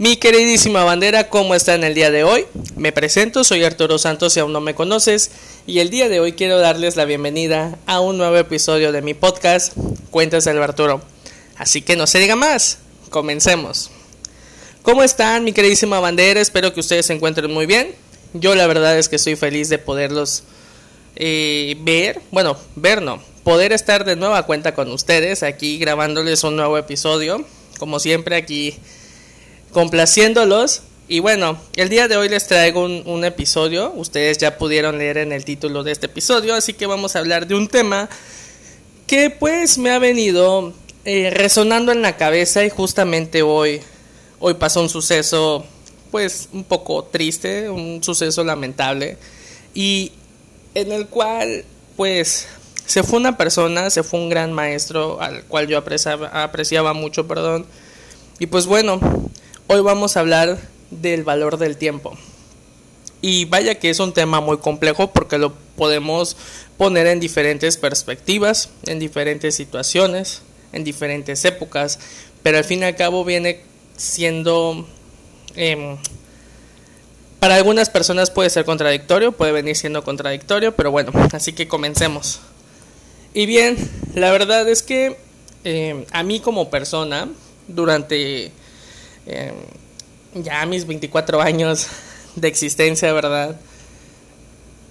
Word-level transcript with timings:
Mi 0.00 0.16
queridísima 0.16 0.82
bandera, 0.82 1.28
¿cómo 1.28 1.54
está 1.54 1.74
en 1.74 1.84
el 1.84 1.92
día 1.92 2.10
de 2.10 2.24
hoy? 2.24 2.46
Me 2.74 2.90
presento, 2.90 3.44
soy 3.44 3.64
Arturo 3.64 3.98
Santos 3.98 4.32
si 4.32 4.40
aún 4.40 4.50
no 4.50 4.62
me 4.62 4.74
conoces 4.74 5.30
y 5.66 5.80
el 5.80 5.90
día 5.90 6.08
de 6.08 6.20
hoy 6.20 6.32
quiero 6.32 6.58
darles 6.58 6.96
la 6.96 7.04
bienvenida 7.04 7.76
a 7.84 8.00
un 8.00 8.16
nuevo 8.16 8.38
episodio 8.38 8.92
de 8.92 9.02
mi 9.02 9.12
podcast 9.12 9.74
Cuentas 10.10 10.46
del 10.46 10.62
Arturo. 10.62 11.02
Así 11.54 11.82
que 11.82 11.96
no 11.96 12.06
se 12.06 12.18
diga 12.18 12.34
más, 12.34 12.78
comencemos. 13.10 13.90
¿Cómo 14.80 15.02
están 15.02 15.44
mi 15.44 15.52
queridísima 15.52 16.00
bandera? 16.00 16.40
Espero 16.40 16.72
que 16.72 16.80
ustedes 16.80 17.04
se 17.04 17.12
encuentren 17.12 17.52
muy 17.52 17.66
bien. 17.66 17.94
Yo 18.32 18.54
la 18.54 18.66
verdad 18.66 18.98
es 18.98 19.10
que 19.10 19.16
estoy 19.16 19.36
feliz 19.36 19.68
de 19.68 19.76
poderlos 19.76 20.44
eh, 21.16 21.76
ver, 21.82 22.22
bueno, 22.30 22.56
ver 22.74 23.02
no, 23.02 23.22
poder 23.44 23.74
estar 23.74 24.06
de 24.06 24.16
nueva 24.16 24.46
cuenta 24.46 24.74
con 24.74 24.90
ustedes 24.92 25.42
aquí 25.42 25.76
grabándoles 25.76 26.42
un 26.42 26.56
nuevo 26.56 26.78
episodio. 26.78 27.44
Como 27.78 28.00
siempre 28.00 28.36
aquí 28.36 28.78
complaciéndolos. 29.72 30.82
Y 31.08 31.18
bueno, 31.18 31.58
el 31.74 31.88
día 31.88 32.06
de 32.06 32.16
hoy 32.16 32.28
les 32.28 32.46
traigo 32.46 32.84
un, 32.84 33.24
episodio, 33.24 33.92
ustedes 33.96 34.38
ya 34.38 34.58
pudieron 34.58 34.98
leer 34.98 35.18
en 35.18 35.32
el 35.32 35.44
título 35.44 35.82
de 35.82 35.90
este 35.90 36.06
episodio, 36.06 36.54
así 36.54 36.72
que 36.72 36.86
vamos 36.86 37.16
a 37.16 37.18
hablar 37.18 37.48
de 37.48 37.56
un 37.56 37.66
tema 37.66 38.08
que 39.08 39.28
pues 39.28 39.76
me 39.76 39.90
ha 39.90 39.98
venido 39.98 40.72
eh, 41.04 41.30
resonando 41.30 41.90
en 41.90 42.00
la 42.00 42.16
cabeza 42.16 42.64
y 42.64 42.70
justamente 42.70 43.42
hoy, 43.42 43.80
hoy 44.38 44.54
pasó 44.54 44.82
un 44.82 44.88
suceso 44.88 45.64
pues 46.12 46.48
un 46.52 46.62
poco 46.62 47.02
triste, 47.04 47.68
un 47.70 48.04
suceso 48.04 48.44
lamentable 48.44 49.16
y 49.74 50.12
en 50.74 50.92
el 50.92 51.08
cual 51.08 51.64
pues 51.96 52.46
se 52.86 53.02
fue 53.02 53.18
una 53.18 53.36
persona, 53.36 53.90
se 53.90 54.02
fue 54.02 54.20
un 54.20 54.28
gran 54.28 54.52
maestro 54.52 55.20
al 55.20 55.44
cual 55.44 55.66
yo 55.68 55.78
apreciaba, 55.78 56.28
apreciaba 56.42 56.92
mucho, 56.92 57.28
perdón. 57.28 57.66
Y 58.40 58.46
pues 58.46 58.66
bueno, 58.66 58.98
Hoy 59.72 59.82
vamos 59.82 60.16
a 60.16 60.20
hablar 60.20 60.58
del 60.90 61.22
valor 61.22 61.56
del 61.56 61.76
tiempo. 61.76 62.18
Y 63.22 63.44
vaya 63.44 63.76
que 63.76 63.88
es 63.88 64.00
un 64.00 64.12
tema 64.12 64.40
muy 64.40 64.58
complejo 64.58 65.12
porque 65.12 65.38
lo 65.38 65.54
podemos 65.76 66.36
poner 66.76 67.06
en 67.06 67.20
diferentes 67.20 67.76
perspectivas, 67.76 68.70
en 68.86 68.98
diferentes 68.98 69.54
situaciones, 69.54 70.42
en 70.72 70.82
diferentes 70.82 71.44
épocas, 71.44 72.00
pero 72.42 72.58
al 72.58 72.64
fin 72.64 72.80
y 72.80 72.86
al 72.86 72.96
cabo 72.96 73.24
viene 73.24 73.60
siendo... 73.96 74.88
Em, 75.54 75.98
para 77.38 77.54
algunas 77.54 77.90
personas 77.90 78.28
puede 78.28 78.50
ser 78.50 78.64
contradictorio, 78.64 79.30
puede 79.30 79.52
venir 79.52 79.76
siendo 79.76 80.02
contradictorio, 80.02 80.74
pero 80.74 80.90
bueno, 80.90 81.12
así 81.32 81.52
que 81.52 81.68
comencemos. 81.68 82.40
Y 83.34 83.46
bien, 83.46 83.76
la 84.16 84.32
verdad 84.32 84.68
es 84.68 84.82
que 84.82 85.16
em, 85.62 86.06
a 86.10 86.24
mí 86.24 86.40
como 86.40 86.70
persona, 86.70 87.28
durante 87.68 88.50
Em, 89.30 89.54
ya 90.42 90.66
mis 90.66 90.86
24 90.86 91.40
años 91.40 91.86
de 92.34 92.48
existencia, 92.48 93.12
¿verdad? 93.12 93.56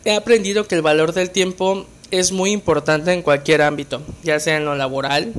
He 0.06 0.16
aprendido 0.16 0.66
que 0.66 0.76
el 0.76 0.82
valor 0.82 1.14
del 1.14 1.30
tiempo 1.30 1.86
es 2.10 2.32
muy 2.32 2.52
importante 2.52 3.12
en 3.12 3.22
cualquier 3.22 3.62
ámbito, 3.62 4.02
ya 4.24 4.40
sea 4.40 4.56
en 4.56 4.66
lo 4.66 4.76
laboral, 4.76 5.34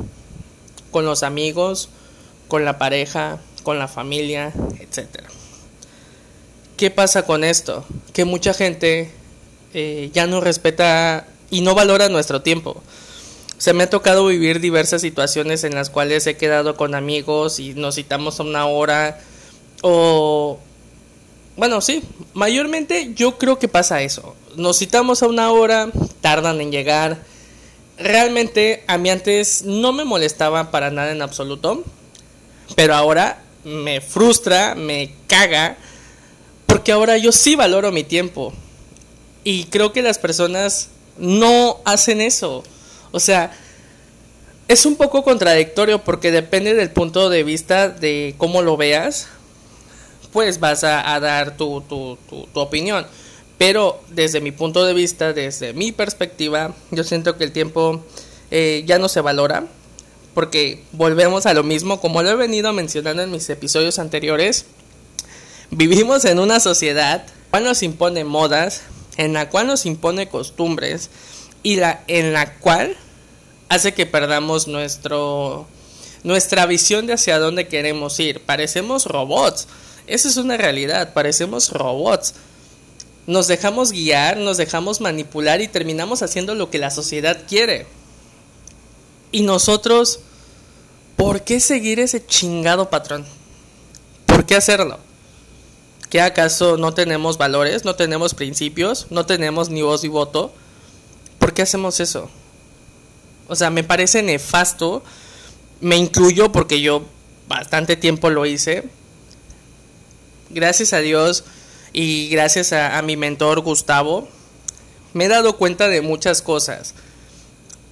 con 0.90 1.06
los 1.06 1.22
amigos, 1.22 1.88
con 2.48 2.66
la 2.66 2.78
pareja, 2.78 3.40
con 3.62 3.78
la 3.78 3.88
familia, 3.88 4.52
etc. 4.78 5.22
¿Qué 6.76 6.90
pasa 6.90 7.24
con 7.24 7.42
esto? 7.42 7.86
Que 8.12 8.26
mucha 8.26 8.52
gente 8.52 9.10
eh, 9.72 10.10
ya 10.12 10.26
no 10.26 10.42
respeta 10.42 11.26
y 11.50 11.62
no 11.62 11.74
valora 11.74 12.10
nuestro 12.10 12.42
tiempo. 12.42 12.82
Se 13.61 13.75
me 13.75 13.83
ha 13.83 13.91
tocado 13.91 14.25
vivir 14.25 14.58
diversas 14.58 15.03
situaciones 15.03 15.64
en 15.64 15.75
las 15.75 15.91
cuales 15.91 16.27
he 16.27 16.39
quedado 16.39 16.78
con 16.78 16.94
amigos 16.94 17.61
y 17.61 17.75
nos 17.75 17.97
citamos 17.97 18.41
a 18.41 18.42
una 18.42 18.64
hora 18.64 19.20
o... 19.83 20.58
Bueno, 21.58 21.83
sí, 21.83 22.03
mayormente 22.33 23.12
yo 23.14 23.36
creo 23.36 23.58
que 23.58 23.69
pasa 23.69 24.00
eso. 24.00 24.34
Nos 24.56 24.78
citamos 24.78 25.22
a 25.22 25.27
una 25.27 25.53
hora, 25.53 25.91
tardan 26.22 26.62
en 26.62 26.72
llegar. 26.72 27.22
Realmente 27.99 28.82
a 28.87 28.97
mí 28.97 29.10
antes 29.10 29.62
no 29.62 29.93
me 29.93 30.06
molestaba 30.06 30.70
para 30.70 30.91
nada 30.91 31.12
en 31.12 31.20
absoluto, 31.20 31.84
pero 32.76 32.94
ahora 32.94 33.43
me 33.62 34.00
frustra, 34.00 34.75
me 34.75 35.12
caga, 35.26 35.76
porque 36.65 36.93
ahora 36.93 37.19
yo 37.19 37.31
sí 37.31 37.56
valoro 37.56 37.93
mi 37.93 38.04
tiempo. 38.04 38.54
Y 39.44 39.65
creo 39.65 39.93
que 39.93 40.00
las 40.00 40.19
personas 40.19 40.88
no 41.19 41.76
hacen 41.84 42.22
eso. 42.22 42.65
O 43.12 43.21
sea, 43.21 43.53
es 44.69 44.87
un 44.87 44.97
poco 44.97 45.25
contradictorio 45.25 46.04
porque 46.04 46.31
depende 46.31 46.75
del 46.75 46.91
punto 46.91 47.28
de 47.28 47.43
vista 47.43 47.88
de 47.88 48.34
cómo 48.38 48.62
lo 48.62 48.76
veas, 48.76 49.28
pues 50.32 50.60
vas 50.60 50.84
a, 50.84 51.19
dar 51.19 51.56
tu, 51.56 51.81
tu, 51.82 52.16
tu, 52.28 52.60
opinión. 52.60 53.06
Pero 53.59 54.00
desde 54.09 54.41
mi 54.41 54.53
punto 54.53 54.84
de 54.84 54.94
vista, 54.94 55.32
desde 55.32 55.72
mi 55.72 55.93
perspectiva, 55.93 56.75
yo 56.93 57.04
siento 57.04 57.37
que 57.37 57.44
el 57.44 57.53
tiempo 57.53 58.04
eh, 58.50 58.84
ya 58.87 58.99
no 58.99 59.09
se 59.09 59.20
valora. 59.20 59.66
Porque 60.34 60.84
volvemos 60.93 61.47
a 61.47 61.54
lo 61.54 61.65
mismo, 61.65 62.00
como 62.00 62.22
lo 62.22 62.31
he 62.31 62.37
venido 62.37 62.72
mencionando 62.72 63.22
en 63.22 63.32
mis 63.32 63.50
episodios 63.50 63.99
anteriores. 63.99 64.66
Vivimos 65.72 66.25
en 66.25 66.38
una 66.38 66.60
sociedad 66.60 67.26
cual 67.50 67.65
nos 67.65 67.82
impone 67.82 68.25
modas, 68.25 68.82
en 69.16 69.32
la 69.32 69.50
cual 69.50 69.66
nos 69.66 69.87
impone 69.87 70.28
costumbres, 70.28 71.10
y 71.62 71.76
la, 71.76 72.03
en 72.06 72.32
la 72.32 72.54
cual 72.59 72.97
hace 73.69 73.94
que 73.94 74.06
perdamos 74.06 74.66
nuestro, 74.69 75.66
nuestra 76.22 76.66
visión 76.66 77.06
de 77.06 77.15
hacia 77.15 77.38
dónde 77.38 77.69
queremos 77.69 78.19
ir. 78.21 78.41
Parecemos 78.41 79.06
robots. 79.06 79.69
Esa 80.06 80.28
es 80.28 80.37
una 80.37 80.56
realidad, 80.56 81.12
parecemos 81.12 81.70
robots. 81.70 82.34
Nos 83.26 83.47
dejamos 83.47 83.93
guiar, 83.93 84.38
nos 84.38 84.56
dejamos 84.56 85.00
manipular 85.00 85.60
y 85.60 85.69
terminamos 85.69 86.22
haciendo 86.22 86.54
lo 86.54 86.70
que 86.70 86.78
la 86.78 86.91
sociedad 86.91 87.43
quiere. 87.47 87.87
Y 89.31 89.43
nosotros, 89.43 90.20
¿por 91.16 91.43
qué 91.43 91.60
seguir 91.60 92.00
ese 92.00 92.26
chingado 92.26 92.91
patrón? 92.91 93.25
¿Por 94.26 94.47
qué 94.47 94.56
hacerlo? 94.56 94.99
¿Qué 96.09 96.20
acaso 96.20 96.76
no 96.76 96.93
tenemos 96.93 97.38
valores, 97.38 97.84
no 97.84 97.94
tenemos 97.94 98.34
principios, 98.34 99.06
no 99.10 99.26
tenemos 99.26 99.70
ni 99.70 99.82
voz 99.82 100.03
ni 100.03 100.09
voto? 100.09 100.53
¿Por 101.40 101.54
qué 101.54 101.62
hacemos 101.62 101.98
eso? 101.98 102.30
O 103.48 103.56
sea, 103.56 103.70
me 103.70 103.82
parece 103.82 104.22
nefasto. 104.22 105.02
Me 105.80 105.96
incluyo 105.96 106.52
porque 106.52 106.80
yo 106.80 107.02
bastante 107.48 107.96
tiempo 107.96 108.30
lo 108.30 108.46
hice. 108.46 108.84
Gracias 110.50 110.92
a 110.92 110.98
Dios 110.98 111.44
y 111.92 112.28
gracias 112.28 112.72
a, 112.72 113.00
mi 113.02 113.16
mentor 113.16 113.60
Gustavo, 113.60 114.28
me 115.14 115.24
he 115.24 115.28
dado 115.28 115.56
cuenta 115.56 115.88
de 115.88 116.02
muchas 116.02 116.42
cosas. 116.42 116.94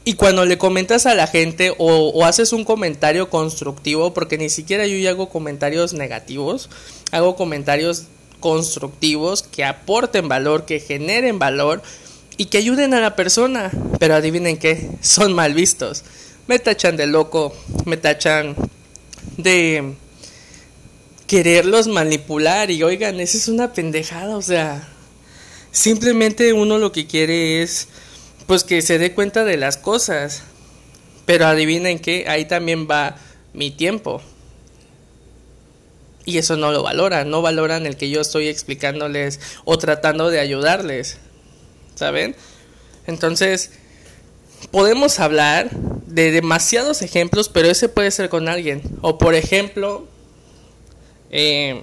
Y 0.04 0.14
cuando 0.14 0.44
le 0.44 0.58
comentas 0.58 1.06
a 1.06 1.14
la 1.14 1.26
gente 1.26 1.74
o, 1.78 2.10
o, 2.10 2.24
haces 2.24 2.52
un 2.52 2.64
comentario 2.64 3.30
constructivo, 3.30 4.14
porque 4.14 4.38
ni 4.38 4.50
siquiera 4.50 4.86
yo 4.86 4.96
ya 4.98 5.10
hago 5.10 5.28
comentarios 5.28 5.94
negativos, 5.94 6.68
hago 7.10 7.34
comentarios 7.34 8.04
constructivos 8.40 9.42
que 9.42 9.64
aporten 9.64 10.28
valor, 10.28 10.66
que 10.66 10.80
generen 10.80 11.38
valor, 11.38 11.82
y 12.38 12.46
que 12.46 12.56
ayuden 12.56 12.94
a 12.94 13.00
la 13.00 13.14
persona. 13.14 13.70
Pero 13.98 14.14
adivinen 14.14 14.56
qué, 14.56 14.88
son 15.02 15.34
mal 15.34 15.52
vistos. 15.52 16.04
Me 16.46 16.58
tachan 16.58 16.96
de 16.96 17.06
loco, 17.06 17.54
me 17.84 17.98
tachan 17.98 18.56
de 19.36 19.94
quererlos 21.26 21.88
manipular 21.88 22.70
y 22.70 22.82
oigan, 22.82 23.20
esa 23.20 23.36
es 23.36 23.48
una 23.48 23.74
pendejada, 23.74 24.34
o 24.34 24.40
sea, 24.40 24.88
simplemente 25.72 26.54
uno 26.54 26.78
lo 26.78 26.90
que 26.90 27.06
quiere 27.06 27.62
es 27.62 27.88
pues 28.46 28.64
que 28.64 28.80
se 28.80 28.98
dé 28.98 29.12
cuenta 29.12 29.44
de 29.44 29.58
las 29.58 29.76
cosas. 29.76 30.42
Pero 31.26 31.46
adivinen 31.46 31.98
qué, 31.98 32.24
ahí 32.26 32.46
también 32.46 32.88
va 32.90 33.16
mi 33.52 33.70
tiempo. 33.70 34.22
Y 36.24 36.38
eso 36.38 36.56
no 36.56 36.72
lo 36.72 36.82
valoran, 36.82 37.28
no 37.28 37.42
valoran 37.42 37.84
el 37.84 37.98
que 37.98 38.08
yo 38.08 38.22
estoy 38.22 38.48
explicándoles 38.48 39.38
o 39.66 39.76
tratando 39.76 40.30
de 40.30 40.40
ayudarles. 40.40 41.18
¿Saben? 41.98 42.36
Entonces, 43.06 43.72
podemos 44.70 45.18
hablar 45.18 45.70
de 46.06 46.30
demasiados 46.30 47.02
ejemplos, 47.02 47.48
pero 47.48 47.68
ese 47.68 47.88
puede 47.88 48.10
ser 48.10 48.28
con 48.28 48.48
alguien. 48.48 48.82
O 49.02 49.18
por 49.18 49.34
ejemplo, 49.34 50.06
eh, 51.30 51.82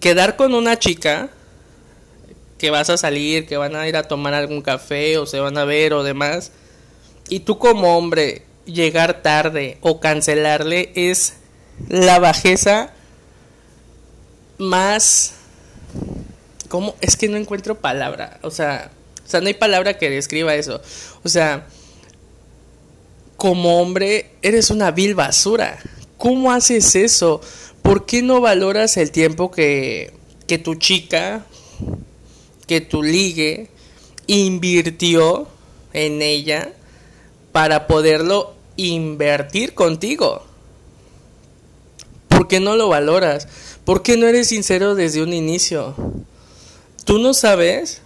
quedar 0.00 0.36
con 0.36 0.54
una 0.54 0.78
chica 0.78 1.30
que 2.58 2.70
vas 2.70 2.88
a 2.88 2.96
salir, 2.96 3.46
que 3.46 3.56
van 3.56 3.76
a 3.76 3.86
ir 3.86 3.96
a 3.96 4.04
tomar 4.04 4.32
algún 4.32 4.62
café 4.62 5.18
o 5.18 5.26
se 5.26 5.40
van 5.40 5.58
a 5.58 5.64
ver 5.64 5.92
o 5.92 6.02
demás, 6.02 6.52
y 7.28 7.40
tú 7.40 7.58
como 7.58 7.98
hombre 7.98 8.42
llegar 8.64 9.22
tarde 9.22 9.76
o 9.82 10.00
cancelarle 10.00 10.90
es 10.94 11.34
la 11.88 12.18
bajeza 12.18 12.92
más 14.56 15.34
¿Cómo? 16.74 16.96
Es 17.00 17.14
que 17.14 17.28
no 17.28 17.36
encuentro 17.36 17.76
palabra. 17.76 18.40
O 18.42 18.50
sea, 18.50 18.90
o 19.24 19.28
sea, 19.28 19.40
no 19.40 19.46
hay 19.46 19.54
palabra 19.54 19.96
que 19.96 20.10
describa 20.10 20.56
eso. 20.56 20.82
O 21.22 21.28
sea, 21.28 21.68
como 23.36 23.80
hombre, 23.80 24.32
eres 24.42 24.70
una 24.70 24.90
vil 24.90 25.14
basura. 25.14 25.78
¿Cómo 26.18 26.50
haces 26.50 26.96
eso? 26.96 27.40
¿por 27.80 28.06
qué 28.06 28.22
no 28.22 28.40
valoras 28.40 28.96
el 28.96 29.12
tiempo 29.12 29.52
que, 29.52 30.12
que 30.48 30.58
tu 30.58 30.74
chica, 30.74 31.46
que 32.66 32.80
tu 32.80 33.04
ligue, 33.04 33.68
invirtió 34.26 35.46
en 35.92 36.22
ella 36.22 36.72
para 37.52 37.86
poderlo 37.86 38.52
invertir 38.76 39.74
contigo? 39.74 40.44
¿Por 42.26 42.48
qué 42.48 42.58
no 42.58 42.74
lo 42.74 42.88
valoras? 42.88 43.46
¿Por 43.84 44.02
qué 44.02 44.16
no 44.16 44.26
eres 44.26 44.48
sincero 44.48 44.96
desde 44.96 45.22
un 45.22 45.32
inicio? 45.32 45.94
Tú 47.04 47.18
no 47.18 47.34
sabes 47.34 48.00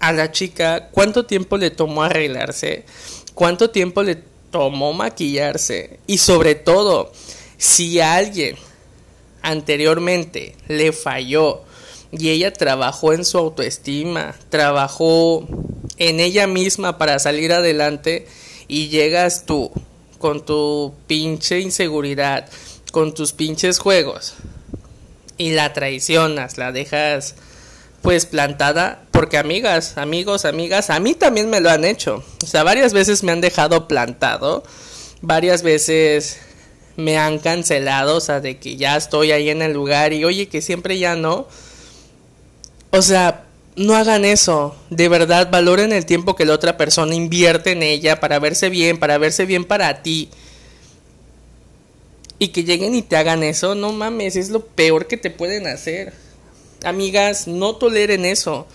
a 0.00 0.12
la 0.12 0.32
chica 0.32 0.88
cuánto 0.90 1.24
tiempo 1.24 1.56
le 1.56 1.70
tomó 1.70 2.02
arreglarse, 2.02 2.84
cuánto 3.32 3.70
tiempo 3.70 4.02
le 4.02 4.18
tomó 4.50 4.92
maquillarse 4.92 6.00
y 6.08 6.18
sobre 6.18 6.56
todo, 6.56 7.12
si 7.56 8.00
alguien 8.00 8.56
anteriormente 9.40 10.56
le 10.66 10.92
falló 10.92 11.62
y 12.10 12.30
ella 12.30 12.52
trabajó 12.52 13.12
en 13.12 13.24
su 13.24 13.38
autoestima, 13.38 14.34
trabajó 14.48 15.46
en 15.96 16.18
ella 16.18 16.48
misma 16.48 16.98
para 16.98 17.20
salir 17.20 17.52
adelante 17.52 18.26
y 18.66 18.88
llegas 18.88 19.46
tú 19.46 19.70
con 20.18 20.44
tu 20.44 20.92
pinche 21.06 21.60
inseguridad, 21.60 22.48
con 22.90 23.14
tus 23.14 23.32
pinches 23.32 23.78
juegos 23.78 24.34
y 25.36 25.52
la 25.52 25.72
traicionas, 25.72 26.58
la 26.58 26.72
dejas 26.72 27.34
pues 28.02 28.26
plantada, 28.26 29.02
porque 29.12 29.38
amigas, 29.38 29.96
amigos, 29.96 30.44
amigas, 30.44 30.90
a 30.90 31.00
mí 31.00 31.14
también 31.14 31.48
me 31.48 31.60
lo 31.60 31.70
han 31.70 31.84
hecho. 31.84 32.22
O 32.42 32.46
sea, 32.46 32.62
varias 32.62 32.92
veces 32.92 33.22
me 33.22 33.32
han 33.32 33.40
dejado 33.40 33.88
plantado, 33.88 34.62
varias 35.22 35.62
veces 35.62 36.38
me 36.96 37.16
han 37.16 37.38
cancelado, 37.38 38.16
o 38.16 38.20
sea, 38.20 38.40
de 38.40 38.58
que 38.58 38.76
ya 38.76 38.96
estoy 38.96 39.32
ahí 39.32 39.48
en 39.48 39.62
el 39.62 39.72
lugar 39.72 40.12
y 40.12 40.24
oye, 40.24 40.48
que 40.48 40.60
siempre 40.60 40.98
ya 40.98 41.16
no. 41.16 41.48
O 42.90 43.00
sea, 43.00 43.44
no 43.74 43.96
hagan 43.96 44.26
eso. 44.26 44.76
De 44.90 45.08
verdad, 45.08 45.48
valoren 45.50 45.90
el 45.92 46.04
tiempo 46.04 46.36
que 46.36 46.44
la 46.44 46.52
otra 46.52 46.76
persona 46.76 47.14
invierte 47.14 47.72
en 47.72 47.82
ella 47.82 48.20
para 48.20 48.38
verse 48.38 48.68
bien, 48.68 48.98
para 48.98 49.16
verse 49.16 49.46
bien 49.46 49.64
para 49.64 50.02
ti 50.02 50.28
y 52.38 52.48
que 52.48 52.64
lleguen 52.64 52.94
y 52.94 53.02
te 53.02 53.16
hagan 53.16 53.42
eso, 53.42 53.74
no 53.74 53.92
mames, 53.92 54.36
es 54.36 54.50
lo 54.50 54.64
peor 54.64 55.06
que 55.06 55.16
te 55.16 55.30
pueden 55.30 55.66
hacer. 55.66 56.12
Amigas, 56.84 57.46
no 57.46 57.76
toleren 57.76 58.24
eso. 58.24 58.66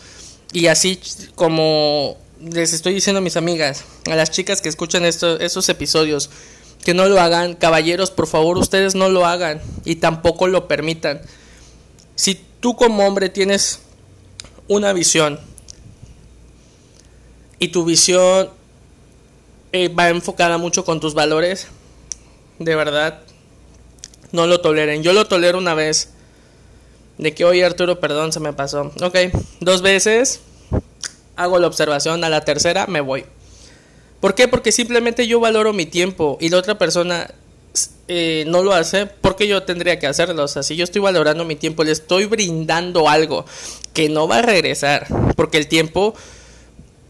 Y 0.51 0.67
así 0.67 0.99
como 1.35 2.17
les 2.39 2.73
estoy 2.73 2.93
diciendo 2.93 3.19
a 3.19 3.21
mis 3.21 3.37
amigas, 3.37 3.83
a 4.09 4.15
las 4.15 4.31
chicas 4.31 4.61
que 4.61 4.69
escuchan 4.69 5.05
esto, 5.05 5.39
estos 5.39 5.67
episodios, 5.69 6.29
que 6.83 6.93
no 6.93 7.07
lo 7.07 7.19
hagan. 7.19 7.55
Caballeros, 7.55 8.11
por 8.11 8.27
favor, 8.27 8.57
ustedes 8.57 8.95
no 8.95 9.09
lo 9.09 9.25
hagan 9.25 9.61
y 9.85 9.95
tampoco 9.95 10.47
lo 10.47 10.67
permitan. 10.67 11.21
Si 12.15 12.39
tú 12.59 12.75
como 12.75 13.05
hombre 13.05 13.29
tienes 13.29 13.79
una 14.67 14.93
visión 14.93 15.39
y 17.59 17.69
tu 17.69 17.83
visión 17.83 18.49
eh, 19.71 19.89
va 19.89 20.09
enfocada 20.09 20.57
mucho 20.57 20.85
con 20.85 20.99
tus 20.99 21.13
valores, 21.13 21.67
de 22.59 22.75
verdad, 22.75 23.21
no 24.31 24.47
lo 24.47 24.61
toleren. 24.61 25.03
Yo 25.03 25.13
lo 25.13 25.25
tolero 25.25 25.57
una 25.57 25.73
vez. 25.73 26.09
De 27.17 27.33
que, 27.33 27.45
oye 27.45 27.65
Arturo, 27.65 27.99
perdón, 27.99 28.31
se 28.31 28.39
me 28.39 28.53
pasó. 28.53 28.91
Ok, 29.01 29.17
dos 29.59 29.81
veces. 29.81 30.41
Hago 31.35 31.59
la 31.59 31.67
observación. 31.67 32.23
A 32.23 32.29
la 32.29 32.41
tercera 32.41 32.87
me 32.87 33.01
voy. 33.01 33.25
¿Por 34.19 34.35
qué? 34.35 34.47
Porque 34.47 34.71
simplemente 34.71 35.27
yo 35.27 35.39
valoro 35.39 35.73
mi 35.73 35.85
tiempo 35.85 36.37
y 36.41 36.49
la 36.49 36.57
otra 36.57 36.77
persona 36.77 37.33
eh, 38.07 38.43
no 38.47 38.63
lo 38.63 38.73
hace, 38.73 39.05
porque 39.05 39.47
yo 39.47 39.63
tendría 39.63 39.99
que 39.99 40.07
hacerlo. 40.07 40.43
O 40.43 40.47
sea, 40.47 40.63
si 40.63 40.75
yo 40.75 40.83
estoy 40.83 41.01
valorando 41.01 41.45
mi 41.45 41.55
tiempo, 41.55 41.83
le 41.83 41.91
estoy 41.91 42.25
brindando 42.25 43.07
algo 43.07 43.45
que 43.93 44.09
no 44.09 44.27
va 44.27 44.39
a 44.39 44.41
regresar, 44.41 45.07
porque 45.35 45.57
el 45.57 45.67
tiempo 45.67 46.15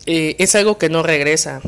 eh, 0.06 0.36
es 0.40 0.56
algo 0.56 0.78
que 0.78 0.90
no 0.90 1.02
regresa. 1.02 1.62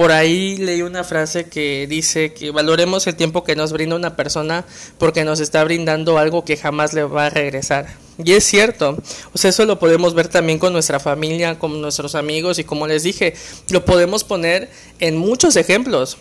Por 0.00 0.12
ahí 0.12 0.56
leí 0.56 0.80
una 0.80 1.04
frase 1.04 1.50
que 1.50 1.86
dice 1.86 2.32
que 2.32 2.50
valoremos 2.52 3.06
el 3.06 3.16
tiempo 3.16 3.44
que 3.44 3.54
nos 3.54 3.70
brinda 3.70 3.96
una 3.96 4.16
persona 4.16 4.64
porque 4.96 5.24
nos 5.24 5.40
está 5.40 5.62
brindando 5.62 6.16
algo 6.16 6.42
que 6.42 6.56
jamás 6.56 6.94
le 6.94 7.02
va 7.04 7.26
a 7.26 7.28
regresar. 7.28 7.86
Y 8.16 8.32
es 8.32 8.44
cierto, 8.44 8.96
o 9.34 9.36
sea, 9.36 9.50
eso 9.50 9.66
lo 9.66 9.78
podemos 9.78 10.14
ver 10.14 10.28
también 10.28 10.58
con 10.58 10.72
nuestra 10.72 11.00
familia, 11.00 11.58
con 11.58 11.82
nuestros 11.82 12.14
amigos 12.14 12.58
y 12.58 12.64
como 12.64 12.86
les 12.86 13.02
dije, 13.02 13.34
lo 13.68 13.84
podemos 13.84 14.24
poner 14.24 14.70
en 15.00 15.18
muchos 15.18 15.54
ejemplos. 15.56 16.16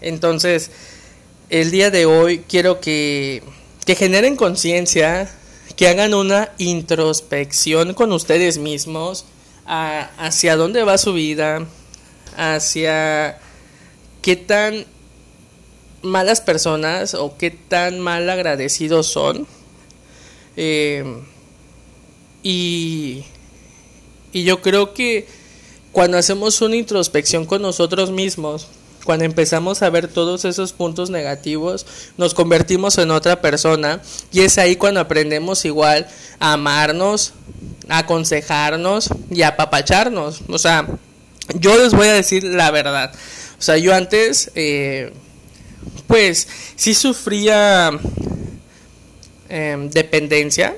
Entonces, 0.00 0.70
el 1.50 1.72
día 1.72 1.90
de 1.90 2.06
hoy 2.06 2.44
quiero 2.48 2.80
que, 2.80 3.42
que 3.84 3.96
generen 3.96 4.36
conciencia, 4.36 5.28
que 5.74 5.88
hagan 5.88 6.14
una 6.14 6.52
introspección 6.58 7.94
con 7.94 8.12
ustedes 8.12 8.58
mismos 8.58 9.24
hacia 9.66 10.54
dónde 10.54 10.84
va 10.84 10.98
su 10.98 11.14
vida, 11.14 11.66
hacia 12.36 13.38
qué 14.22 14.36
tan 14.36 14.86
malas 16.02 16.40
personas 16.40 17.14
o 17.14 17.36
qué 17.36 17.50
tan 17.50 18.00
mal 18.00 18.28
agradecidos 18.28 19.06
son. 19.06 19.46
Eh, 20.56 21.22
y, 22.42 23.24
y 24.32 24.44
yo 24.44 24.60
creo 24.62 24.94
que 24.94 25.26
cuando 25.92 26.18
hacemos 26.18 26.60
una 26.60 26.76
introspección 26.76 27.46
con 27.46 27.62
nosotros 27.62 28.10
mismos, 28.10 28.68
cuando 29.04 29.24
empezamos 29.24 29.82
a 29.82 29.90
ver 29.90 30.08
todos 30.08 30.44
esos 30.44 30.72
puntos 30.72 31.10
negativos, 31.10 31.86
nos 32.16 32.34
convertimos 32.34 32.98
en 32.98 33.10
otra 33.10 33.40
persona 33.40 34.00
y 34.32 34.40
es 34.40 34.58
ahí 34.58 34.76
cuando 34.76 35.00
aprendemos 35.00 35.64
igual 35.64 36.08
a 36.40 36.54
amarnos, 36.54 37.34
a 37.88 37.98
aconsejarnos 37.98 39.10
y 39.30 39.42
a 39.42 39.48
apapacharnos. 39.48 40.40
O 40.48 40.58
sea, 40.58 40.88
yo 41.52 41.76
les 41.78 41.92
voy 41.92 42.08
a 42.08 42.12
decir 42.14 42.44
la 42.44 42.70
verdad. 42.70 43.12
O 43.58 43.62
sea, 43.62 43.76
yo 43.76 43.94
antes, 43.94 44.50
eh, 44.54 45.12
pues, 46.06 46.48
sí 46.76 46.94
sufría 46.94 47.90
em, 49.48 49.90
dependencia. 49.90 50.76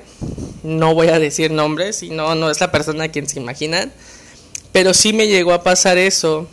No 0.63 0.93
voy 0.93 1.07
a 1.07 1.19
decir 1.19 1.51
nombres, 1.51 2.03
no, 2.03 2.35
no 2.35 2.49
es 2.49 2.59
la 2.59 2.71
persona 2.71 3.05
a 3.05 3.07
quien 3.09 3.27
se 3.27 3.39
imaginan. 3.39 3.91
Pero 4.71 4.93
sí 4.93 5.13
me 5.13 5.27
llegó 5.27 5.53
a 5.53 5.63
pasar 5.63 5.97
eso. 5.97 6.47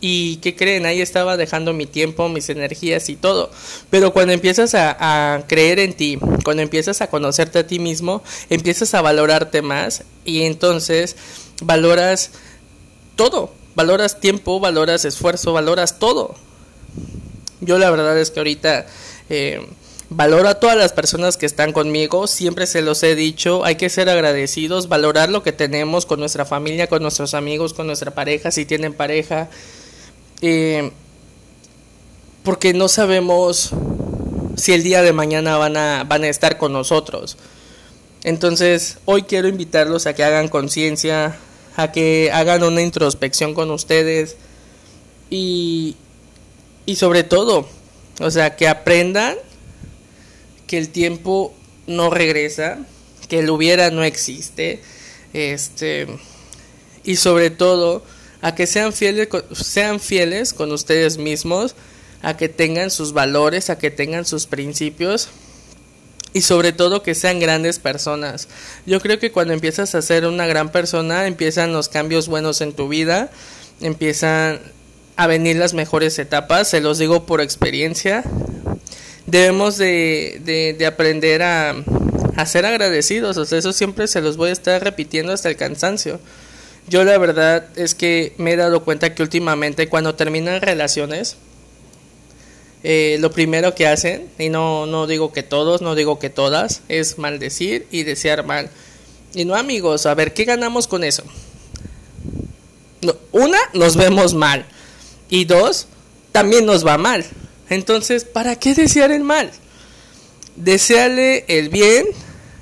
Y 0.00 0.36
¿qué 0.36 0.54
creen? 0.54 0.86
Ahí 0.86 1.00
estaba 1.00 1.36
dejando 1.36 1.72
mi 1.72 1.86
tiempo, 1.86 2.28
mis 2.28 2.48
energías 2.50 3.08
y 3.08 3.16
todo. 3.16 3.50
Pero 3.90 4.12
cuando 4.12 4.32
empiezas 4.32 4.74
a, 4.74 4.96
a, 5.34 5.46
creer 5.46 5.78
en 5.78 5.94
ti, 5.94 6.18
cuando 6.44 6.62
empiezas 6.62 7.00
a 7.00 7.06
conocerte 7.08 7.60
a 7.60 7.66
ti 7.66 7.78
mismo, 7.78 8.22
empiezas 8.50 8.92
a 8.94 9.00
valorarte 9.00 9.62
más 9.62 10.04
y 10.24 10.42
entonces 10.42 11.16
valoras 11.62 12.32
todo. 13.16 13.50
Valoras 13.74 14.20
tiempo, 14.20 14.60
valoras 14.60 15.04
esfuerzo, 15.04 15.52
valoras 15.52 15.98
todo. 15.98 16.34
Yo 17.60 17.78
la 17.78 17.90
verdad 17.90 18.18
es 18.18 18.30
que 18.30 18.40
ahorita 18.40 18.86
eh, 19.30 19.66
valoro 20.10 20.48
a 20.48 20.60
todas 20.60 20.76
las 20.76 20.92
personas 20.92 21.36
que 21.36 21.46
están 21.46 21.72
conmigo, 21.72 22.26
siempre 22.26 22.66
se 22.66 22.82
los 22.82 23.02
he 23.02 23.14
dicho, 23.14 23.64
hay 23.64 23.76
que 23.76 23.88
ser 23.88 24.08
agradecidos, 24.08 24.88
valorar 24.88 25.30
lo 25.30 25.42
que 25.42 25.52
tenemos 25.52 26.06
con 26.06 26.20
nuestra 26.20 26.44
familia, 26.44 26.86
con 26.86 27.02
nuestros 27.02 27.34
amigos, 27.34 27.74
con 27.74 27.86
nuestra 27.86 28.12
pareja, 28.12 28.50
si 28.50 28.64
tienen 28.64 28.92
pareja, 28.92 29.48
eh, 30.40 30.92
porque 32.42 32.74
no 32.74 32.88
sabemos 32.88 33.70
si 34.56 34.72
el 34.72 34.82
día 34.82 35.02
de 35.02 35.12
mañana 35.12 35.56
van 35.56 35.76
a, 35.76 36.04
van 36.04 36.24
a 36.24 36.28
estar 36.28 36.58
con 36.58 36.72
nosotros. 36.72 37.36
Entonces, 38.22 38.98
hoy 39.04 39.22
quiero 39.22 39.48
invitarlos 39.48 40.06
a 40.06 40.14
que 40.14 40.24
hagan 40.24 40.48
conciencia, 40.48 41.36
a 41.76 41.92
que 41.92 42.30
hagan 42.32 42.62
una 42.62 42.82
introspección 42.82 43.54
con 43.54 43.70
ustedes 43.70 44.36
y, 45.30 45.96
y 46.86 46.96
sobre 46.96 47.24
todo, 47.24 47.68
o 48.20 48.30
sea, 48.30 48.56
que 48.56 48.68
aprendan 48.68 49.36
que 50.66 50.78
el 50.78 50.90
tiempo 50.90 51.54
no 51.86 52.10
regresa, 52.10 52.78
que 53.28 53.40
el 53.40 53.50
hubiera 53.50 53.90
no 53.90 54.04
existe, 54.04 54.80
este, 55.32 56.06
y 57.02 57.16
sobre 57.16 57.50
todo 57.50 58.02
a 58.40 58.54
que 58.54 58.66
sean 58.66 58.92
fieles, 58.92 59.28
sean 59.52 60.00
fieles 60.00 60.52
con 60.52 60.70
ustedes 60.72 61.18
mismos, 61.18 61.74
a 62.22 62.36
que 62.36 62.48
tengan 62.48 62.90
sus 62.90 63.12
valores, 63.12 63.68
a 63.68 63.78
que 63.78 63.90
tengan 63.90 64.24
sus 64.24 64.46
principios 64.46 65.28
y 66.34 66.42
sobre 66.42 66.72
todo 66.72 67.02
que 67.02 67.14
sean 67.14 67.38
grandes 67.38 67.78
personas. 67.78 68.48
Yo 68.84 69.00
creo 69.00 69.18
que 69.18 69.32
cuando 69.32 69.54
empiezas 69.54 69.94
a 69.94 70.02
ser 70.02 70.26
una 70.26 70.46
gran 70.46 70.70
persona, 70.70 71.26
empiezan 71.26 71.72
los 71.72 71.88
cambios 71.88 72.28
buenos 72.28 72.60
en 72.60 72.74
tu 72.74 72.88
vida, 72.88 73.30
empiezan 73.80 74.60
a 75.16 75.28
venir 75.28 75.56
las 75.56 75.74
mejores 75.74 76.18
etapas, 76.18 76.68
se 76.68 76.80
los 76.80 76.98
digo 76.98 77.24
por 77.24 77.40
experiencia. 77.40 78.24
Debemos 79.26 79.78
de, 79.78 80.74
de, 80.76 80.86
aprender 80.86 81.42
a, 81.42 81.76
ser 82.46 82.66
agradecidos, 82.66 83.36
o 83.36 83.44
sea, 83.44 83.58
eso 83.58 83.72
siempre 83.72 84.08
se 84.08 84.20
los 84.20 84.36
voy 84.36 84.50
a 84.50 84.52
estar 84.52 84.82
repitiendo 84.82 85.32
hasta 85.32 85.48
el 85.48 85.56
cansancio. 85.56 86.18
Yo 86.88 87.04
la 87.04 87.16
verdad 87.16 87.68
es 87.76 87.94
que 87.94 88.34
me 88.36 88.52
he 88.52 88.56
dado 88.56 88.84
cuenta 88.84 89.14
que 89.14 89.22
últimamente 89.22 89.88
cuando 89.88 90.16
terminan 90.16 90.60
relaciones, 90.60 91.36
eh, 92.84 93.16
lo 93.18 93.32
primero 93.32 93.74
que 93.74 93.86
hacen, 93.86 94.28
y 94.38 94.50
no, 94.50 94.84
no 94.84 95.06
digo 95.06 95.32
que 95.32 95.42
todos, 95.42 95.80
no 95.80 95.94
digo 95.94 96.18
que 96.18 96.28
todas, 96.28 96.82
es 96.88 97.16
maldecir 97.16 97.86
y 97.90 98.02
desear 98.02 98.44
mal. 98.44 98.68
Y 99.34 99.46
no 99.46 99.54
amigos, 99.54 100.04
a 100.04 100.14
ver, 100.14 100.34
¿qué 100.34 100.44
ganamos 100.44 100.86
con 100.86 101.02
eso? 101.02 101.24
una, 103.32 103.58
nos 103.72 103.96
vemos 103.96 104.34
mal. 104.34 104.66
Y 105.30 105.44
dos, 105.44 105.86
también 106.30 106.66
nos 106.66 106.86
va 106.86 106.98
mal. 106.98 107.24
Entonces, 107.70 108.24
¿para 108.24 108.56
qué 108.56 108.74
desear 108.74 109.10
el 109.10 109.24
mal? 109.24 109.50
Deseale 110.56 111.44
el 111.48 111.70
bien, 111.70 112.06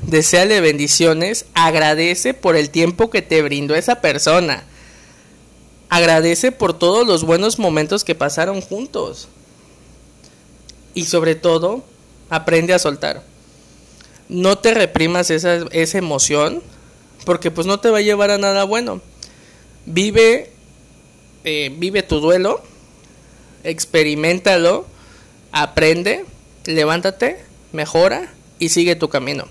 deseale 0.03 0.61
bendiciones, 0.61 1.47
agradece 1.55 2.33
por 2.33 2.57
el 2.57 2.71
tiempo 2.71 3.11
que 3.11 3.23
te 3.23 3.43
brindó 3.43 3.75
esa 3.75 4.01
persona. 4.01 4.65
Agradece 5.89 6.53
por 6.53 6.79
todos 6.79 7.07
los 7.07 7.25
buenos 7.25 7.59
momentos 7.59 8.05
que 8.05 8.15
pasaron 8.15 8.61
juntos. 8.61 9.29
Y 10.95 11.05
sobre 11.07 11.35
todo, 11.35 11.85
aprende 12.31 12.75
a 12.75 12.79
soltar. 12.79 13.23
No 14.29 14.59
te 14.59 14.73
reprimas 14.73 15.31
esa, 15.31 15.67
esa 15.71 15.99
emoción 15.99 16.63
porque 17.25 17.51
pues 17.51 17.67
no 17.67 17.81
te 17.81 17.91
va 17.91 17.99
a 17.99 18.03
llevar 18.03 18.31
a 18.31 18.39
nada 18.39 18.65
bueno. 18.65 19.01
Vive, 19.87 20.51
eh, 21.45 21.73
vive 21.77 22.03
tu 22.03 22.21
duelo, 22.21 22.63
experimentalo, 23.65 24.87
aprende, 25.51 26.25
levántate, 26.67 27.39
mejora 27.73 28.33
y 28.59 28.69
sigue 28.71 28.97
tu 28.97 29.09
camino. 29.09 29.45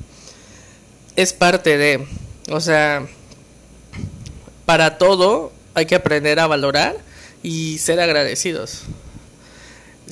Es 1.16 1.34
parte 1.34 1.78
de, 1.78 2.08
o 2.50 2.60
sea, 2.60 3.08
para 4.66 4.98
todo 4.98 5.52
hay 5.74 5.86
que 5.86 5.96
aprender 5.96 6.40
a 6.40 6.48
valorar 6.48 6.98
y 7.44 7.78
ser 7.78 8.00
agradecidos. 8.00 8.84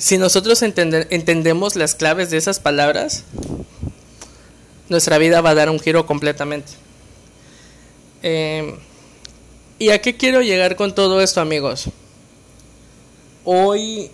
Si 0.00 0.16
nosotros 0.16 0.62
entendemos 0.62 1.76
las 1.76 1.94
claves 1.94 2.30
de 2.30 2.38
esas 2.38 2.58
palabras, 2.58 3.24
nuestra 4.88 5.18
vida 5.18 5.42
va 5.42 5.50
a 5.50 5.54
dar 5.54 5.68
un 5.68 5.78
giro 5.78 6.06
completamente. 6.06 6.72
Eh, 8.22 8.76
¿Y 9.78 9.90
a 9.90 10.00
qué 10.00 10.16
quiero 10.16 10.40
llegar 10.40 10.74
con 10.76 10.94
todo 10.94 11.20
esto, 11.20 11.42
amigos? 11.42 11.90
Hoy 13.44 14.10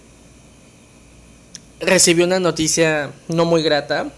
recibí 1.78 2.25
una 2.25 2.40
noticia 2.40 3.12
no 3.28 3.45
muy 3.45 3.62
grata. 3.62 4.11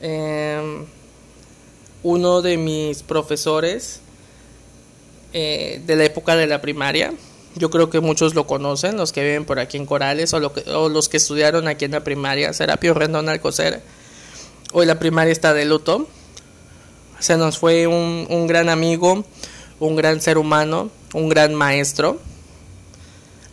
Em, 0.00 0.86
uno 2.02 2.40
de 2.40 2.56
mis 2.56 3.02
profesores 3.02 4.00
eh, 5.34 5.82
de 5.84 5.96
la 5.96 6.04
época 6.04 6.34
de 6.34 6.46
la 6.46 6.62
primaria, 6.62 7.12
yo 7.54 7.70
creo 7.70 7.90
que 7.90 8.00
muchos 8.00 8.34
lo 8.34 8.46
conocen, 8.46 8.96
los 8.96 9.12
que 9.12 9.22
viven 9.22 9.44
por 9.44 9.58
aquí 9.58 9.76
en 9.76 9.86
Corales 9.86 10.32
o, 10.34 10.88
los 10.88 11.08
que 11.08 11.16
estudiaron 11.16 11.68
aquí 11.68 11.84
en 11.84 11.92
la 11.92 12.04
primaria, 12.04 12.52
Serapio 12.52 12.94
Rendón 12.94 13.28
Alcocer. 13.28 13.82
Hoy 14.72 14.86
la 14.86 14.98
primaria 14.98 15.32
está 15.32 15.54
de 15.54 15.64
luto. 15.64 16.08
Se 17.20 17.36
nos 17.36 17.58
fue 17.58 17.86
un, 17.86 18.26
un 18.28 18.46
gran 18.46 18.68
amigo, 18.68 19.24
un 19.80 19.96
gran 19.96 20.20
ser 20.20 20.38
humano, 20.38 20.90
un 21.12 21.28
gran 21.28 21.54
maestro 21.54 22.18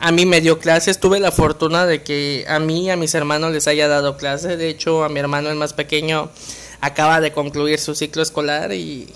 a 0.04 0.12
mí 0.12 0.26
me 0.26 0.42
dio 0.42 0.58
clases, 0.58 1.00
tuve 1.00 1.20
la 1.20 1.32
fortuna 1.32 1.86
de 1.86 2.02
que 2.02 2.44
a 2.48 2.58
mí 2.58 2.86
y 2.86 2.90
a 2.90 2.98
mis 2.98 3.14
hermanos 3.14 3.52
les 3.52 3.68
haya 3.68 3.88
dado 3.88 4.18
clases, 4.18 4.58
de 4.58 4.68
hecho 4.68 5.04
a 5.04 5.10
mi 5.10 5.20
hermano 5.20 5.50
el 5.50 5.56
más 5.58 5.74
pequeño 5.74 6.32
acaba 6.82 7.22
de 7.22 7.32
concluir 7.32 7.78
su 7.78 7.94
ciclo 7.94 8.24
escolar 8.24 8.74
y, 8.74 9.08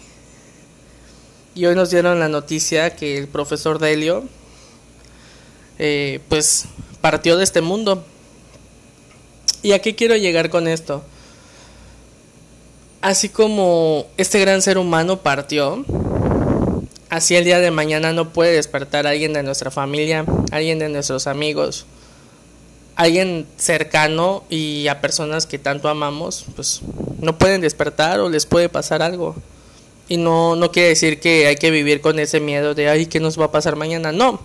y 1.56 1.65
hoy 1.65 1.74
nos 1.74 1.89
dieron 1.89 2.20
la 2.20 2.30
noticia 2.30 2.96
que 2.96 3.18
el 3.18 3.27
profesor 3.27 3.80
Delio 3.80 4.25
eh, 5.79 6.20
pues 6.29 6.65
partió 7.01 7.38
de 7.38 7.44
este 7.44 7.62
mundo. 7.62 8.03
¿Y 9.62 9.72
a 9.72 9.79
qué 9.79 9.96
quiero 9.96 10.15
llegar 10.15 10.50
con 10.50 10.67
esto? 10.67 11.03
Así 13.01 13.29
como 13.29 14.08
este 14.17 14.39
gran 14.39 14.62
ser 14.62 14.77
humano 14.77 15.22
partió, 15.22 15.86
Así 17.15 17.36
el 17.36 17.46
día 17.46 17.60
de 17.60 17.72
mañana 17.72 18.12
no 18.12 18.34
puede 18.34 18.51
despertar 18.53 19.08
alguien 19.08 19.32
de 19.32 19.41
nuestra 19.41 19.72
familia, 19.72 20.25
alguien 20.51 20.79
de 20.79 20.89
nuestros 20.89 21.27
amigos, 21.27 21.86
alguien 22.98 23.46
cercano 23.58 24.44
y 24.50 24.88
a 24.88 25.00
personas 25.00 25.46
que 25.46 25.60
tanto 25.60 25.88
amamos, 25.88 26.46
pues 26.58 26.82
no 27.22 27.38
pueden 27.38 27.62
despertar 27.62 28.20
o 28.20 28.27
les 28.27 28.46
puede 28.46 28.70
pasar 28.70 29.01
algo. 29.01 29.36
Y 30.10 30.17
no, 30.17 30.55
no 30.55 30.72
quiere 30.72 30.89
decir 30.89 31.20
que 31.20 31.48
hay 31.48 31.55
que 31.55 31.72
vivir 31.72 32.01
con 32.01 32.20
ese 32.20 32.39
miedo 32.39 32.75
de, 32.75 32.89
ay, 32.89 33.05
¿qué 33.05 33.20
nos 33.20 33.39
va 33.39 33.46
a 33.46 33.51
pasar 33.51 33.75
mañana? 33.75 34.12
No. 34.12 34.41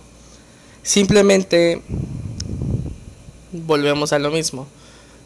Simplemente 0.83 1.81
volvemos 3.51 4.13
a 4.13 4.19
lo 4.19 4.31
mismo. 4.31 4.67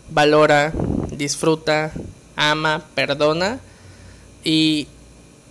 Valora, 0.09 0.73
disfruta, 1.11 1.91
ama, 2.35 2.83
perdona 2.93 3.59
y 4.43 4.87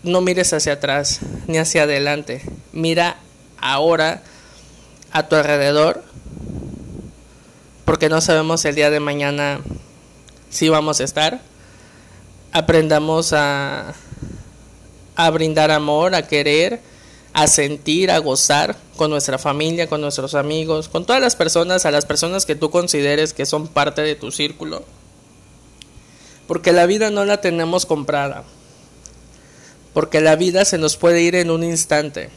no 0.02 0.20
mires 0.20 0.52
hacia 0.52 0.74
atrás 0.74 1.20
ni 1.46 1.58
hacia 1.58 1.84
adelante. 1.84 2.42
Mira 2.72 3.16
ahora 3.58 4.22
a 5.10 5.26
tu 5.26 5.36
alrededor 5.36 6.04
porque 7.84 8.08
no 8.08 8.20
sabemos 8.20 8.64
el 8.64 8.74
día 8.74 8.90
de 8.90 9.00
mañana 9.00 9.60
si 10.50 10.68
vamos 10.68 11.00
a 11.00 11.04
estar. 11.04 11.40
Aprendamos 12.52 13.32
a, 13.32 13.94
a 15.16 15.30
brindar 15.30 15.70
amor, 15.70 16.14
a 16.14 16.26
querer, 16.26 16.80
a 17.34 17.46
sentir, 17.46 18.10
a 18.10 18.18
gozar 18.18 18.76
con 18.96 19.10
nuestra 19.10 19.36
familia, 19.36 19.86
con 19.86 20.00
nuestros 20.00 20.34
amigos, 20.34 20.88
con 20.88 21.04
todas 21.04 21.20
las 21.20 21.36
personas, 21.36 21.84
a 21.84 21.90
las 21.90 22.06
personas 22.06 22.46
que 22.46 22.54
tú 22.54 22.70
consideres 22.70 23.34
que 23.34 23.44
son 23.44 23.68
parte 23.68 24.00
de 24.00 24.14
tu 24.14 24.30
círculo. 24.30 24.82
Porque 26.48 26.72
la 26.72 26.86
vida 26.86 27.10
no 27.10 27.26
la 27.26 27.42
tenemos 27.42 27.84
comprada 27.84 28.44
porque 29.94 30.20
la 30.20 30.34
vida 30.34 30.64
se 30.64 30.76
nos 30.76 30.96
puede 30.96 31.22
ir 31.22 31.36
en 31.36 31.50
un 31.50 31.62
instante. 31.62 32.28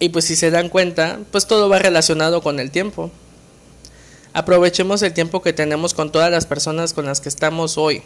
Y 0.00 0.08
pues 0.08 0.24
si 0.24 0.34
se 0.34 0.50
dan 0.50 0.70
cuenta, 0.70 1.20
pues 1.30 1.46
todo 1.46 1.68
va 1.68 1.78
relacionado 1.78 2.42
con 2.42 2.58
el 2.58 2.70
tiempo. 2.70 3.10
Aprovechemos 4.32 5.02
el 5.02 5.12
tiempo 5.12 5.42
que 5.42 5.52
tenemos 5.52 5.94
con 5.94 6.10
todas 6.10 6.30
las 6.30 6.46
personas 6.46 6.94
con 6.94 7.04
las 7.04 7.20
que 7.20 7.28
estamos 7.28 7.78
hoy, 7.78 8.02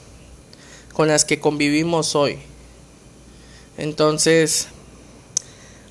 con 0.92 1.08
las 1.08 1.24
que 1.24 1.40
convivimos 1.40 2.14
hoy. 2.14 2.40
Entonces, 3.78 4.66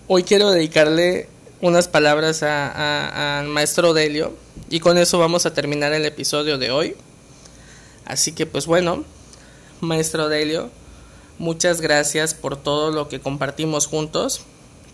hoy 0.07 0.23
quiero 0.23 0.51
dedicarle 0.51 1.29
unas 1.61 1.87
palabras 1.87 2.43
al 2.43 3.47
maestro 3.47 3.93
Delio 3.93 4.33
y 4.69 4.81
con 4.81 4.97
eso 4.97 5.17
vamos 5.19 5.45
a 5.45 5.53
terminar 5.53 5.93
el 5.93 6.05
episodio 6.05 6.57
de 6.57 6.69
hoy. 6.69 6.95
Así 8.05 8.33
que 8.33 8.45
pues 8.45 8.65
bueno, 8.65 9.05
maestro 9.79 10.27
Delio. 10.27 10.69
Muchas 11.39 11.79
gracias 11.79 12.33
por 12.33 12.57
todo 12.57 12.91
lo 12.91 13.07
que 13.07 13.21
compartimos 13.21 13.87
juntos, 13.87 14.41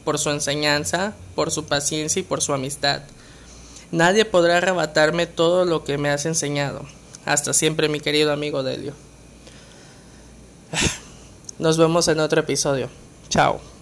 por 0.06 0.20
su 0.20 0.30
enseñanza, 0.30 1.16
por 1.34 1.50
su 1.50 1.66
paciencia 1.66 2.20
y 2.20 2.24
por 2.24 2.42
su 2.42 2.54
amistad. 2.54 3.02
Nadie 3.92 4.24
podrá 4.24 4.58
arrebatarme 4.58 5.26
todo 5.26 5.66
lo 5.66 5.84
que 5.84 5.98
me 5.98 6.10
has 6.10 6.28
enseñado. 6.28 6.86
Hasta 7.26 7.54
siempre, 7.54 7.90
mi 7.90 8.00
querido 8.00 8.32
amigo 8.32 8.62
Delio. 8.62 8.94
Nos 11.60 11.77
vemos 11.77 12.07
en 12.07 12.19
otro 12.19 12.39
episodio. 12.41 12.89
Chao. 13.29 13.73